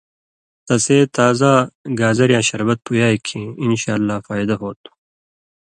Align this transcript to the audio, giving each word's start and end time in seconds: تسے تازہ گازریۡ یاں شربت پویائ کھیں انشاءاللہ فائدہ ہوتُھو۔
تسے 0.65 0.97
تازہ 1.15 1.53
گازریۡ 1.99 2.33
یاں 2.35 2.45
شربت 2.49 2.79
پویائ 2.85 3.15
کھیں 3.27 3.47
انشاءاللہ 3.63 4.17
فائدہ 4.27 4.55
ہوتُھو۔ 4.61 4.91